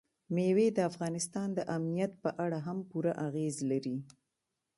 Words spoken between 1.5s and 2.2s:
د امنیت